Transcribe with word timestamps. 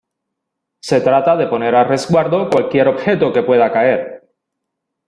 se 0.79 0.99
trata 0.99 1.35
de 1.37 1.45
poner 1.45 1.75
a 1.75 1.83
resguardo 1.83 2.49
cualquier 2.49 2.87
objeto 2.87 3.31
que 3.31 3.43
pueda 3.43 3.71
caer. 3.71 4.27